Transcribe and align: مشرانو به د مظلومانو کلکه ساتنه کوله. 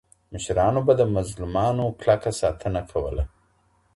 مشرانو 0.31 0.79
به 0.87 0.93
د 0.99 1.01
مظلومانو 1.15 1.85
کلکه 1.99 2.29
ساتنه 2.41 2.81
کوله. 2.91 3.23